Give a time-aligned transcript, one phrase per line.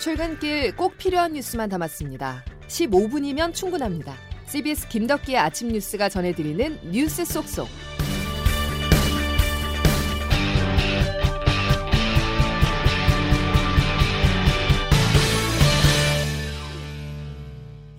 [0.00, 2.42] 출근길 꼭 필요한 뉴스만 담았습니다.
[2.68, 4.14] 15분이면 충분합니다.
[4.46, 7.68] CBS 김덕기의 아침 뉴스가 전해드리는 뉴스 속속.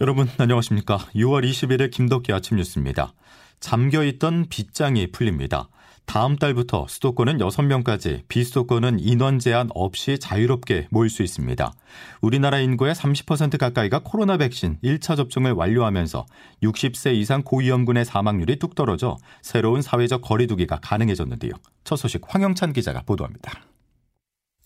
[0.02, 0.98] 여러분 안녕하십니까?
[1.14, 3.14] 6월 20일의 김덕기 아침 뉴스입니다.
[3.60, 5.70] 잠겨있던 빗장이 풀립니다.
[6.06, 11.74] 다음 달부터 수도권은 6명까지, 비수도권은 인원 제한 없이 자유롭게 모일 수 있습니다.
[12.22, 16.26] 우리나라 인구의 30% 가까이가 코로나 백신 1차 접종을 완료하면서
[16.64, 21.54] 60세 이상 고위험군의 사망률이 뚝 떨어져 새로운 사회적 거리두기가 가능해졌는데요.
[21.86, 23.64] 첫 소식 황영찬 기자가 보도합니다.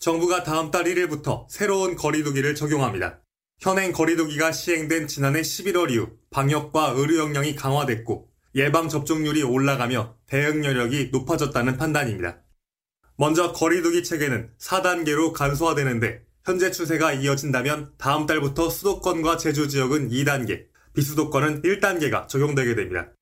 [0.00, 3.20] 정부가 다음 달 1일부터 새로운 거리두기를 적용합니다.
[3.60, 11.10] 현행 거리두기가 시행된 지난해 11월 이후 방역과 의료 역량이 강화됐고 예방 접종률이 올라가며 대응 여력이
[11.12, 12.38] 높아졌다는 판단입니다.
[13.18, 21.62] 먼저 거리두기 체계는 4단계로 간소화되는데 현재 추세가 이어진다면 다음 달부터 수도권과 제주 지역은 2단계, 비수도권은
[21.62, 23.12] 1단계가 적용되게 됩니다.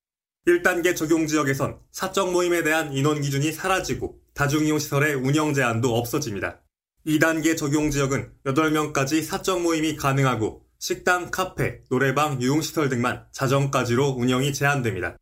[0.46, 6.60] 1단계 적용 지역에선 사적 모임에 대한 인원 기준이 사라지고 다중이용 시설의 운영 제한도 없어집니다.
[7.06, 15.16] 2단계 적용 지역은 8명까지 사적 모임이 가능하고 식당, 카페, 노래방, 유흥시설 등만 자정까지로 운영이 제한됩니다.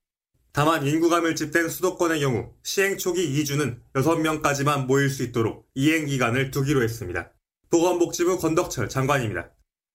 [0.55, 6.83] 다만 인구가 밀집된 수도권의 경우 시행 초기 2주는 6명까지만 모일 수 있도록 이행 기간을 두기로
[6.83, 7.33] 했습니다.
[7.71, 9.49] 보건복지부 권덕철 장관입니다.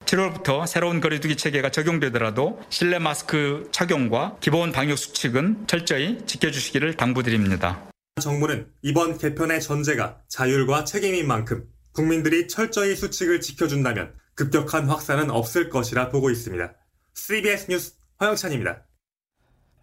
[0.06, 7.92] 7월부터 새로운 거리두기 체계가 적용되더라도 실내 마스크 착용과 기본 방역 수칙은 철저히 지켜주시기를 당부드립니다.
[8.20, 16.10] 정부는 이번 개편의 전제가 자율과 책임인 만큼 국민들이 철저히 수칙을 지켜준다면 급격한 확산은 없을 것이라
[16.10, 16.74] 보고 있습니다.
[17.14, 18.87] CBS 뉴스 허영찬입니다.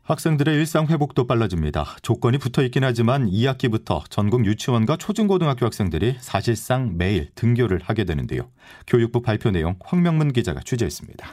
[0.04, 1.96] 학생들의 일상 회복도 빨라집니다.
[2.02, 8.50] 조건이 붙어 있긴 하지만 2학기부터 전국 유치원과 초중고등학교 학생들이 사실상 매일 등교를 하게 되는데요.
[8.86, 11.26] 교육부 발표 내용 황명문 기자가 취재했습니다.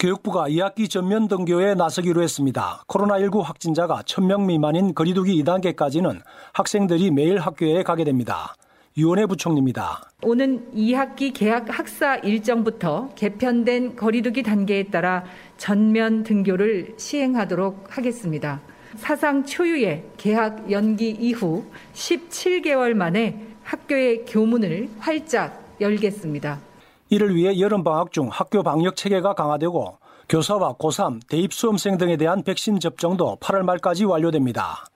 [0.00, 2.82] 교육부가 2학기 전면 등교에 나서기로 했습니다.
[2.88, 6.20] 코로나19 확진자가 1000명 미만인 거리두기 2단계까지는
[6.52, 8.56] 학생들이 매일 학교에 가게 됩니다.
[8.96, 10.08] 유원혜 부총리입니다.
[10.22, 15.24] 오는 2학기 개학 학사 일정부터 개편된 거리두기 단계에 따라
[15.56, 18.60] 전면 등교를 시행하도록 하겠습니다.
[18.96, 26.60] 사상 초유의 개학 연기 이후 17개월 만에 학교의 교문을 활짝 열겠습니다.
[27.08, 32.78] 이를 위해 여름방학 중 학교 방역 체계가 강화되고 교사와 고3, 대입 수험생 등에 대한 백신
[32.78, 34.86] 접종도 8월 말까지 완료됩니다.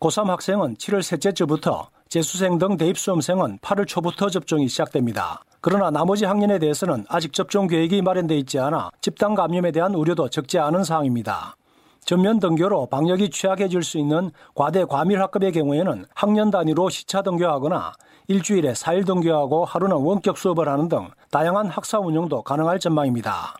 [0.00, 5.42] 고3 학생은 7월 셋째 주부터 재수생 등 대입 수험생은 8월 초부터 접종이 시작됩니다.
[5.60, 10.58] 그러나 나머지 학년에 대해서는 아직 접종 계획이 마련돼 있지 않아 집단 감염에 대한 우려도 적지
[10.58, 11.56] 않은 상황입니다.
[12.04, 17.92] 전면 등교로 방역이 취약해질 수 있는 과대 과밀 학급의 경우에는 학년 단위로 시차 등교하거나
[18.28, 23.56] 일주일에 4일 등교하고 하루는 원격 수업을 하는 등 다양한 학사 운영도 가능할 전망입니다.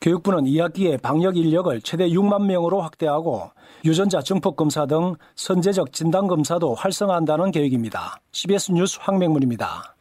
[0.00, 3.50] 교육부는 2학기에 방역 인력을 최대 6만 명으로 확대하고
[3.84, 8.20] 유전자 증폭 검사 등 선제적 진단 검사도 활성화한다는 계획입니다.
[8.32, 9.97] CBS 뉴스 황명문입니다.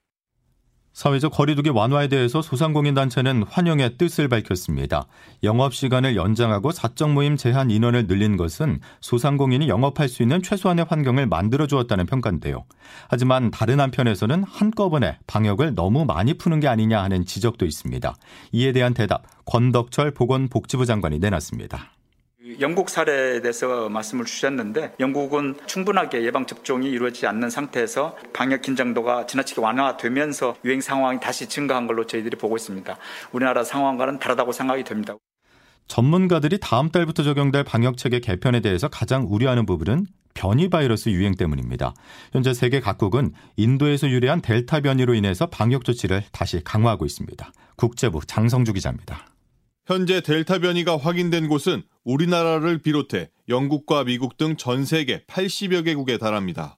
[0.97, 5.06] 사회적 거리두기 완화에 대해서 소상공인 단체는 환영의 뜻을 밝혔습니다.
[5.44, 11.28] 영업 시간을 연장하고 사적 모임 제한 인원을 늘린 것은 소상공인이 영업할 수 있는 최소한의 환경을
[11.28, 12.66] 만들어 주었다는 평가인데요.
[13.09, 18.16] 하지만 다른 한편에서는 한꺼번에 방역을 너무 많이 푸는 게 아니냐 하는 지적도 있습니다.
[18.53, 21.91] 이에 대한 대답 권덕철 보건복지부 장관이 내놨습니다.
[22.59, 29.62] 영국 사례에 대해서 말씀을 주셨는데 영국은 충분하게 예방 접종이 이루어지지 않는 상태에서 방역 긴장도가 지나치게
[29.62, 32.97] 완화되면서 유행 상황이 다시 증가한 걸로 저희들이 보고 있습니다.
[33.31, 35.16] 우리나라 상황과는 다르다고 생각이 됩니다.
[35.88, 41.94] 전문가들이 다음 달부터 적용될 방역 체계 개편에 대해서 가장 우려하는 부분은 변이 바이러스 유행 때문입니다.
[42.31, 47.52] 현재 세계 각국은 인도에서 유래한 델타 변이로 인해서 방역 조치를 다시 강화하고 있습니다.
[47.75, 49.25] 국제부 장성주 기자입니다.
[49.88, 56.78] 현재 델타 변이가 확인된 곳은 우리나라를 비롯해 영국과 미국 등 전 세계 80여 개국에 달합니다.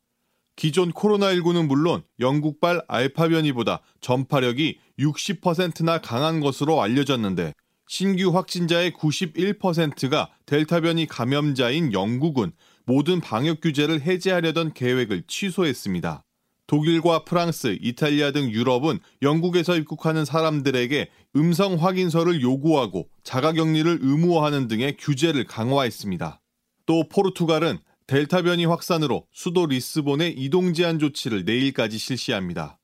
[0.56, 7.56] 기존 코로나19는 물론 영국발 알파 변이보다 전파력이 60%나 강한 것으로 알려졌는데
[7.88, 12.52] 신규 확진자의 91%가 델타 변이 감염자인 영국은
[12.86, 16.24] 모든 방역 규제를 해제하려던 계획을 취소했습니다.
[16.70, 24.98] 독일과 프랑스, 이탈리아 등 유럽은 영국에서 입국하는 사람들에게 음성 확인서를 요구하고 자가 격리를 의무화하는 등의
[24.98, 26.40] 규제를 강화했습니다.
[26.86, 32.78] 또 포르투갈은 델타 변이 확산으로 수도 리스본의 이동 제한 조치를 내일까지 실시합니다.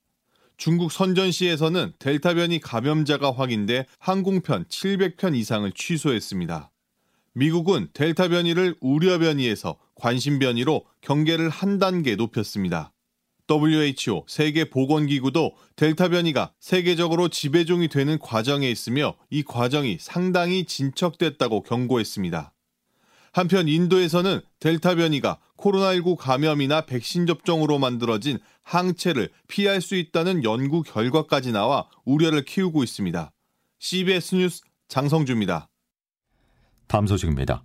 [0.57, 6.71] 중국 선전시에서는 델타 변이 감염자가 확인돼 항공편 700편 이상을 취소했습니다.
[7.33, 12.94] 미국은 델타 변이를 우려 변이에서 관심 변이로 경계를 한 단계 높였습니다.
[13.49, 22.53] WHO 세계보건기구도 델타 변이가 세계적으로 지배종이 되는 과정에 있으며 이 과정이 상당히 진척됐다고 경고했습니다.
[23.33, 31.51] 한편 인도에서는 델타 변이가 코로나19 감염이나 백신 접종으로 만들어진 항체를 피할 수 있다는 연구 결과까지
[31.51, 33.31] 나와 우려를 키우고 있습니다.
[33.79, 35.67] CBS 뉴스 장성주입니다.
[36.87, 37.63] 다음 소식입니다.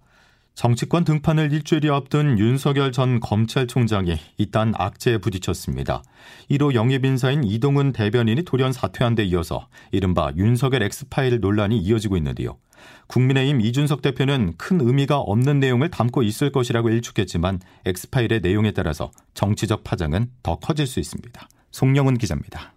[0.54, 6.02] 정치권 등판을 일주일 앞둔 윤석열 전 검찰총장이 잇단 악재에 부딪혔습니다.
[6.50, 12.58] 1호 영입 인사인 이동훈 대변인이 돌연 사퇴한 데 이어서 이른바 윤석열 엑스파일 논란이 이어지고 있는데요.
[13.06, 19.84] 국민의힘 이준석 대표는 큰 의미가 없는 내용을 담고 있을 것이라고 일축했지만 엑스파일의 내용에 따라서 정치적
[19.84, 21.48] 파장은 더 커질 수 있습니다.
[21.70, 22.74] 송영훈 기자입니다.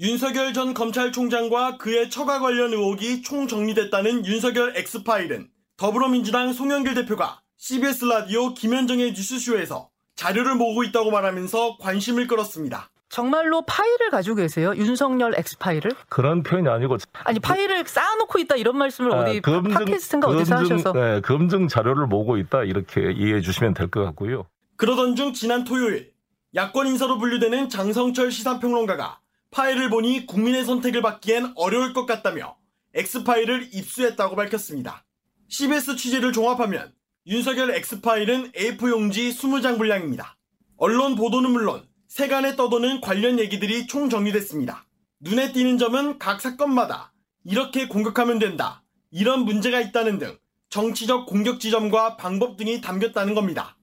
[0.00, 5.48] 윤석열 전 검찰총장과 그의 처가 관련 의혹이 총정리됐다는 윤석열 엑스파일은
[5.82, 12.90] 더불어민주당 송영길 대표가 CBS 라디오 김현정의 뉴스쇼에서 자료를 모으고 있다고 말하면서 관심을 끌었습니다.
[13.08, 14.74] 정말로 파일을 가지고 계세요?
[14.74, 15.92] 윤석열 엑스파일을?
[16.08, 20.92] 그런 표현이 아니고 아니 파일을 쌓아놓고 있다 이런 말씀을 아, 어디 검증, 팟캐스트인가 어디서 하셔서
[20.92, 24.46] 네, 검증 자료를 모으고 있다 이렇게 이해해 주시면 될 것 같고요.
[24.78, 26.12] 그러던 중 지난 토요일
[26.56, 29.20] 야권 인사로 분류되는 장성철 시사평론가가
[29.52, 32.56] 파일을 보니 국민의 선택을 받기엔 어려울 것 같다며
[32.94, 35.04] 엑스파일을 입수했다고 밝혔습니다.
[35.48, 36.92] CBS 취재를 종합하면
[37.26, 40.36] 윤석열 엑스파일은 A4 용지 20장 분량입니다.
[40.76, 44.86] 언론 보도는 물론 세간에 떠도는 관련 얘기들이 총 정리됐습니다.
[45.20, 47.12] 눈에 띄는 점은 각 사건마다
[47.44, 48.82] 이렇게 공격하면 된다.
[49.10, 50.36] 이런 문제가 있다는 등
[50.68, 53.78] 정치적 공격 지점과 방법 등이 담겼다는 겁니다.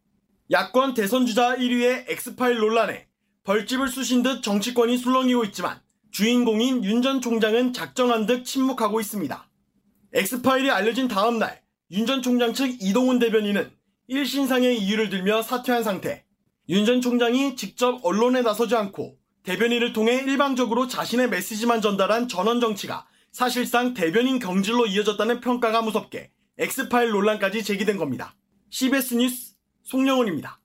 [0.52, 3.08] 야권 대선주자 1위의 엑스파일 논란에
[3.44, 5.82] 벌집을 쑤신 듯 정치권이 술렁이고 있지만
[6.12, 9.50] 주인공인 윤 전 총장은 작정한 듯 침묵하고 있습니다.
[10.16, 13.70] 엑스파일이 알려진 다음 날 윤 전 총장 측 이동훈 대변인은
[14.10, 16.24] 1신상의 이유를 들며 사퇴한 상태.
[16.70, 23.06] 윤 전 총장이 직접 언론에 나서지 않고 대변인을 통해 일방적으로 자신의 메시지만 전달한 전언 정치가
[23.32, 28.36] 사실상 대변인 경질로 이어졌다는 평가가 무섭게 엑스파일 논란까지 제기된 겁니다.
[28.72, 29.54] CBS 뉴스
[29.84, 30.60] 송영훈입니다.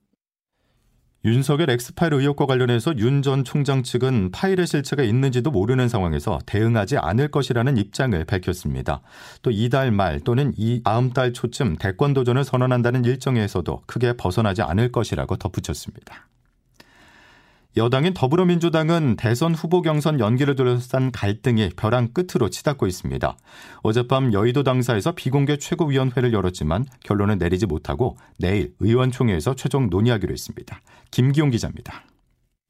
[1.24, 7.28] 윤석열 엑스파일 의혹과 관련해서 윤 전 총장 측은 파일의 실체가 있는지도 모르는 상황에서 대응하지 않을
[7.30, 9.02] 것이라는 입장을 밝혔습니다.
[9.42, 14.90] 또 이달 말 또는 이 다음 달 초쯤 대권 도전을 선언한다는 일정에서도 크게 벗어나지 않을
[14.90, 16.29] 것이라고 덧붙였습니다.
[17.76, 23.36] 여당인 더불어민주당은 대선 후보 경선 연기를 둘러싼 갈등이 벼랑 끝으로 치닫고 있습니다.
[23.82, 30.80] 어젯밤 여의도 당사에서 비공개 최고위원회를 열었지만 결론을 내리지 못하고 내일 의원총회에서 최종 논의하기로 했습니다.
[31.12, 32.04] 김기용 기자입니다.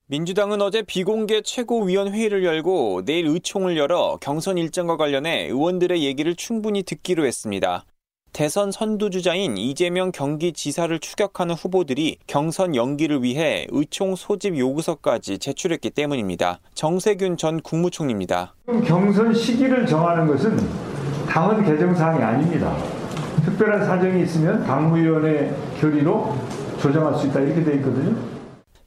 [0.09, 7.25] 민주당은 어제 비공개 최고위원회의를 열고 내일 의총을 열어 경선 일정과 관련해 의원들의 얘기를 충분히 듣기로
[7.25, 7.87] 했습니다.
[8.33, 16.61] 대선 선두주자인 이재명 경기지사를 추격하는 후보들이 경선 연기를 위해 의총 소집 요구서까지 제출했기 때문입니다.
[16.75, 18.55] 정세균 전 국무총리입니다.
[18.87, 20.57] 경선 시기를 정하는 것은
[21.29, 22.77] 당헌 개정사항이 아닙니다.
[23.45, 26.35] 특별한 사정이 있으면 당무위원회 결의로
[26.81, 28.17] 조정할 수 있다 이렇게 돼 있거든요.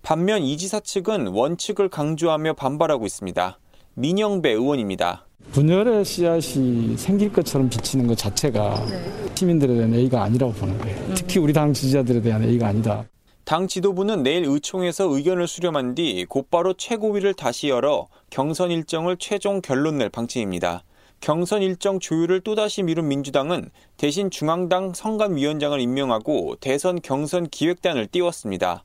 [0.01, 3.57] 반면 이 지사 측은 원칙을 강조하며 반발하고 있습니다.
[3.95, 5.25] 민영배 의원입니다.
[5.51, 9.35] 분열의 씨앗이 생길 것처럼 비치는 것 자체가 네.
[9.35, 10.97] 시민들에 대한 A가 아니라고 보는 거예요.
[10.97, 11.13] 음.
[11.15, 13.05] 특히 우리 당 지지자들에 대한 A가 아니다.
[13.45, 19.97] 당 지도부는 내일 의총에서 의견을 수렴한 뒤 곧바로 최고위를 다시 열어 경선 일정을 최종 결론
[19.97, 20.83] 낼 방침입니다.
[21.19, 28.83] 경선 일정 조율을 또다시 미룬 민주당은 대신 중앙당 선관위원장을 임명하고 대선 경선 기획단을 띄웠습니다.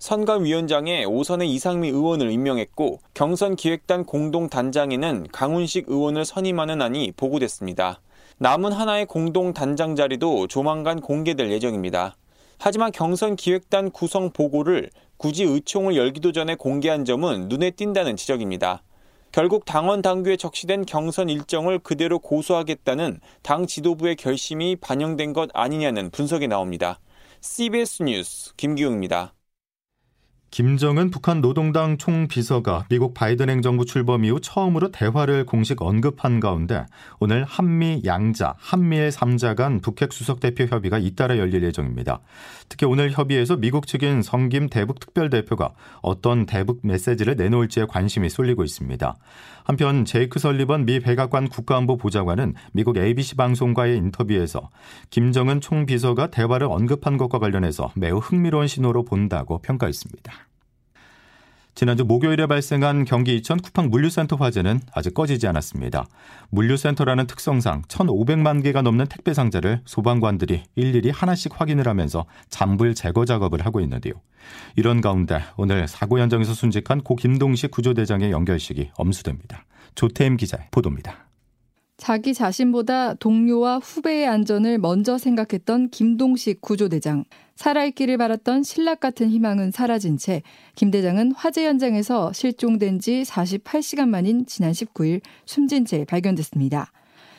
[0.00, 8.00] 선관위원장에 오선의 이상미 의원을 임명했고 경선 기획단 공동 단장에는 강훈식 의원을 선임하는 안이 보고됐습니다.
[8.38, 12.16] 남은 하나의 공동 단장 자리도 조만간 공개될 예정입니다.
[12.58, 14.88] 하지만 경선 기획단 구성 보고를
[15.18, 18.82] 굳이 의총을 열기도 전에 공개한 점은 눈에 띈다는 지적입니다.
[19.32, 26.48] 결국 당원 당규에 적시된 경선 일정을 그대로 고수하겠다는 당 지도부의 결심이 반영된 것 아니냐는 분석이
[26.48, 26.98] 나옵니다.
[27.42, 29.34] CBS 뉴스 김기웅입니다.
[30.50, 36.86] 김정은 북한 노동당 총비서가 미국 바이든 행정부 출범 이후 처음으로 대화를 공식 언급한 가운데
[37.20, 42.20] 오늘 한미 양자, 한미의 3자 간 북핵 수석 대표 협의가 잇따라 열릴 예정입니다.
[42.68, 49.16] 특히 오늘 협의에서 미국 측인 성김 대북 특별대표가 어떤 대북 메시지를 내놓을지에 관심이 쏠리고 있습니다.
[49.62, 54.70] 한편 제이크 설리번 미 백악관 국가안보 보좌관은 미국 ABC 방송과의 인터뷰에서
[55.10, 60.39] 김정은 총비서가 대화를 언급한 것과 관련해서 매우 흥미로운 신호로 본다고 평가했습니다.
[61.74, 66.06] 지난주 목요일에 발생한 경기 이천 쿠팡 물류센터 화재는 아직 꺼지지 않았습니다.
[66.50, 73.64] 물류센터라는 특성상 1,500만 개가 넘는 택배 상자를 소방관들이 일일이 하나씩 확인을 하면서 잔불 제거 작업을
[73.64, 74.14] 하고 있는데요.
[74.76, 79.64] 이런 가운데 오늘 사고 현장에서 순직한 고 김동식 구조대장의 연결식이 엄수됩니다.
[79.94, 81.29] 조태임 기자의 보도입니다.
[82.00, 87.24] 자기 자신보다 동료와 후배의 안전을 먼저 생각했던 김동식 구조대장.
[87.56, 90.42] 살아있기를 바랐던 신락 같은 희망은 사라진 채
[90.76, 96.90] 김 대장은 화재 현장에서 실종된 지 48시간 만인 지난 19일 숨진 채 발견됐습니다.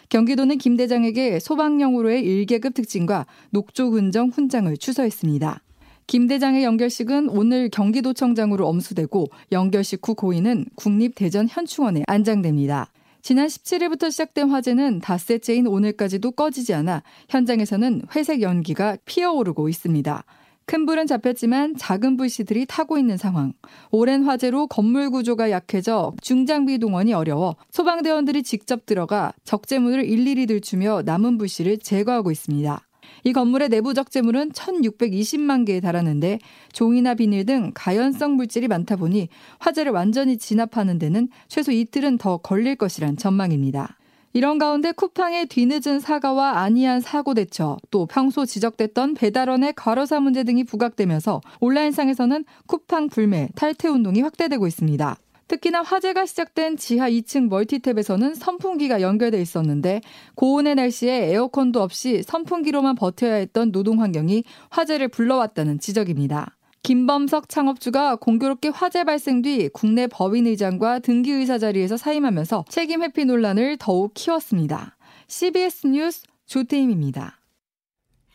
[0.10, 5.64] 경기도는 김 대장에게 소방령으로의 1계급 특징과 녹조 흔정 훈장을 추서했습니다.
[6.06, 12.91] 김 대장의 연결식은 오늘 경기도청장으로 엄수되고 연결식 후 고인은 국립대전 현충원에 안장됩니다.
[13.22, 20.24] 지난 17일부터 시작된 화재는 닷새째인 오늘까지도 꺼지지 않아 현장에서는 회색 연기가 피어오르고 있습니다.
[20.66, 23.54] 큰 불은 잡혔지만 작은 불씨들이 타고 있는 상황.
[23.92, 31.38] 오랜 화재로 건물 구조가 약해져 중장비 동원이 어려워 소방대원들이 직접 들어가 적재물을 일일이 들추며 남은
[31.38, 32.82] 불씨를 제거하고 있습니다.
[33.24, 36.40] 이 건물의 내부 적 재물은 1,620만 개에 달하는데
[36.74, 42.76] 종이나 비닐 등 가연성 물질이 많다 보니 화재를 완전히 진압하는 데는 최소 이틀은 더 걸릴
[42.76, 43.98] 것이란 전망입니다.
[44.34, 50.64] 이런 가운데 쿠팡의 뒤늦은 사과와 안이한 사고 대처, 또 평소 지적됐던 배달원의 과로사 문제 등이
[50.64, 55.18] 부각되면서 온라인상에서는 쿠팡 불매, 탈퇴 운동이 확대되고 있습니다.
[55.52, 60.00] 특히나 화재가 시작된 지하 2층 멀티탭에서는 선풍기가 연결돼 있었는데
[60.36, 66.56] 고온의 날씨에 에어컨도 없이 선풍기로만 버텨야 했던 노동 환경이 화재를 불러왔다는 지적입니다.
[66.84, 74.14] 김범석 창업주가 공교롭게 화재 발생 뒤 국내 법인의장과 등기의사 자리에서 사임하면서 책임 회피 논란을 더욱
[74.14, 74.96] 키웠습니다.
[75.28, 77.41] CBS 뉴스 조태임입니다.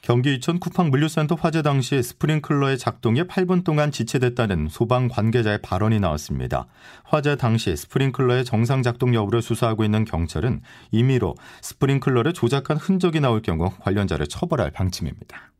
[0.06, 6.68] 경기 이천 쿠팡 물류센터 화재 당시 스프링클러의 작동에 8분 동안 지체됐다는 소방 관계자의 발언이 나왔습니다.
[7.02, 10.60] 화재 당시 스프링클러의 정상 작동 여부를 수사하고 있는 경찰은
[10.92, 15.50] 임의로 스프링클러를 조작한 흔적이 나올 경우 관련자를 처벌할 방침입니다.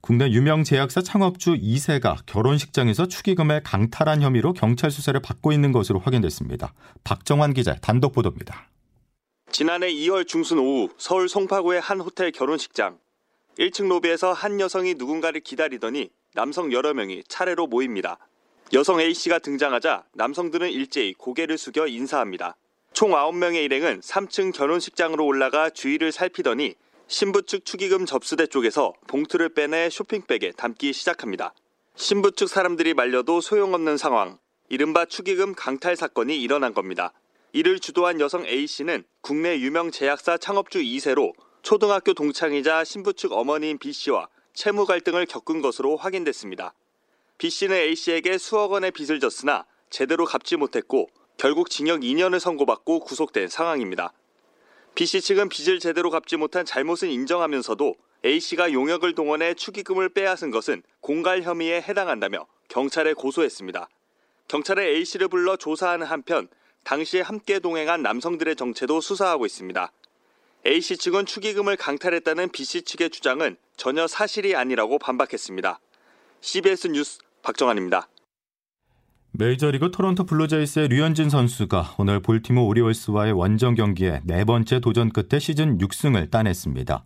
[0.00, 6.72] 국내 유명 제약사 창업주 2세가 결혼식장에서 축의금을 강탈한 혐의로 경찰 수사를 받고 있는 것으로 확인됐습니다.
[7.04, 8.70] 박정환 기자 단독 보도입니다.
[9.52, 13.01] 지난해 2월 중순 오후 서울 송파구의 한 호텔 결혼식장.
[13.58, 18.18] 1층 로비에서 한 여성이 누군가를 기다리더니 남성 여러 명이 차례로 모입니다.
[18.72, 22.56] 여성 A씨가 등장하자 남성들은 일제히 고개를 숙여 인사합니다.
[22.94, 26.74] 총 9명의 일행은 3층 결혼식장으로 올라가 주위를 살피더니
[27.08, 31.52] 신부 측 축의금 접수대 쪽에서 봉투를 빼내 쇼핑백에 담기 시작합니다.
[31.94, 34.38] 신부 측 사람들이 말려도 소용없는 상황.
[34.70, 37.12] 이른바 축의금 강탈 사건이 일어난 겁니다.
[37.52, 44.28] 이를 주도한 여성 A씨는 국내 유명 제약사 창업주 2세로 초등학교 동창이자 신부 측 어머니인 B씨와
[44.52, 46.74] 채무 갈등을 겪은 것으로 확인됐습니다.
[47.38, 54.12] B씨는 A씨에게 수억 원의 빚을 졌으나 제대로 갚지 못했고 결국 징역 2년을 선고받고 구속된 상황입니다.
[54.96, 61.42] B씨 측은 빚을 제대로 갚지 못한 잘못은 인정하면서도 A씨가 용역을 동원해 축의금을 빼앗은 것은 공갈
[61.42, 63.88] 혐의에 해당한다며 경찰에 고소했습니다.
[64.48, 66.48] 경찰은 A씨를 불러 조사하는 한편
[66.82, 69.92] 당시에 함께 동행한 남성들의 정체도 수사하고 있습니다.
[70.64, 75.80] A씨 측은 축의금을 강탈했다는 B씨 측의 주장은 전혀 사실이 아니라고 반박했습니다.
[76.40, 78.08] CBS 뉴스 박정환입니다.
[79.34, 85.78] 메이저리그 토론토 블루제이스의 류현진 선수가 오늘 볼티모 오리올스와의 원정 경기에 네 번째 도전 끝에 시즌
[85.78, 87.02] 6승을 따냈습니다.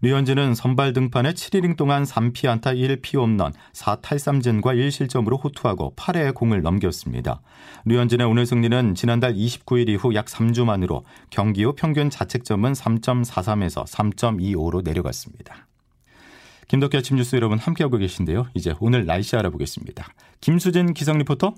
[0.00, 2.62] 류현진은 선발 등판에 7이닝 동안 3피안타
[3.02, 7.42] 1피홈런 4탈삼진과 1실점으로 호투하고 8회에 공을 넘겼습니다.
[7.84, 14.82] 류현진의 오늘 승리는 지난달 29일 이후 약 3주 만으로 경기 후 평균 자책점은 3.43에서 3.25로
[14.82, 15.66] 내려갔습니다.
[16.68, 18.46] 김덕기 아침 뉴스 여러분 함께하고 계신데요.
[18.54, 20.08] 이제 오늘 날씨 알아보겠습니다.
[20.40, 21.54] 김수진 기상 리포터.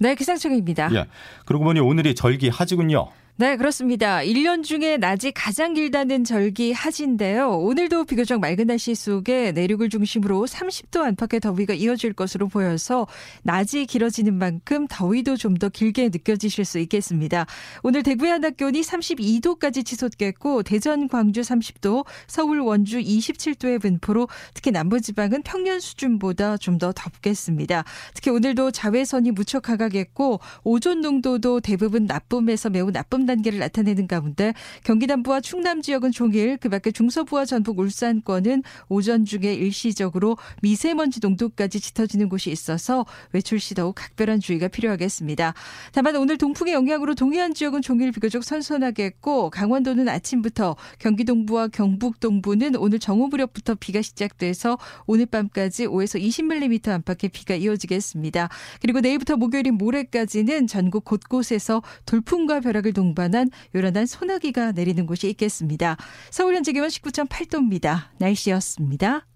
[0.00, 0.88] 네, 기상청입니다.
[0.94, 1.06] 예.
[1.44, 3.10] 그러고 보니 오늘이 절기 하지군요.
[3.40, 4.18] 네, 그렇습니다.
[4.18, 7.48] 1년 중에 낮이 가장 길다는 절기 하지인데요.
[7.52, 13.06] 오늘도 비교적 맑은 날씨 속에 내륙을 중심으로 30도 안팎의 더위가 이어질 것으로 보여서
[13.42, 17.46] 낮이 길어지는 만큼 더위도 좀 더 길게 느껴지실 수 있겠습니다.
[17.82, 25.44] 오늘 대구의 한낮 기온이 32도까지 치솟겠고 대전, 광주 30도, 서울, 원주 27도의 분포로 특히 남부지방은
[25.44, 27.84] 평년 수준보다 좀 더 덥겠습니다.
[28.12, 35.06] 특히 오늘도 자외선이 무척 강하겠고 오존 농도도 대부분 나쁨에서 매우 나쁨 단계를 나타내는 가운데 경기
[35.06, 42.50] 남부와 충남 지역은 종일 그밖에 중서부와 전북 울산권은 오전 중에 일시적으로 미세먼지 농도까지 짙어지는 곳이
[42.50, 45.54] 있어서 외출 시 더욱 각별한 주의가 필요하겠습니다.
[45.92, 52.74] 다만 오늘 동풍의 영향으로 동해안 지역은 종일 비교적 선선하겠고 강원도는 아침부터 경기 동부와 경북 동부는
[52.76, 58.48] 오늘 정오 무렵부터 비가 시작돼서 오늘 밤까지 5에서 20mm 안팎의 비가 이어지겠습니다.
[58.80, 65.96] 그리고 내일부터 목요일인 모레까지는 전국 곳곳에서 돌풍과 벼락을 동반한 요란한 소나기가 내리는 곳이 있겠습니다.
[66.30, 68.04] 서울 현재 기온 19.8도입니다.
[68.18, 69.26] 날씨였습니다.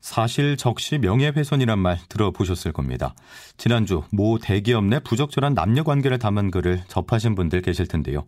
[0.00, 3.14] 사실 적시 명예훼손이란 말 들어보셨을 겁니다.
[3.56, 8.24] 지난주 모 대기업 내 부적절한 남녀 관계를 담은 글을 접하신 분들 계실 텐데요.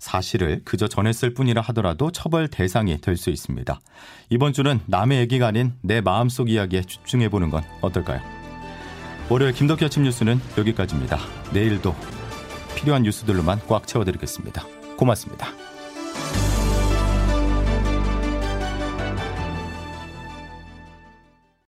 [0.00, 3.80] 사실을 그저 전했을 뿐이라 하더라도 처벌 대상이 될 수 있습니다.
[4.30, 8.20] 이번 주는 남의 얘기가 아닌 내 마음속 이야기에 집중해 보는 건 어떨까요?
[9.30, 11.18] 월요일 김덕기 아침 뉴스는 여기까지입니다.
[11.52, 11.94] 내일도
[12.74, 14.64] 필요한 뉴스들로만 꽉 채워드리겠습니다.
[14.96, 15.71] 고맙습니다.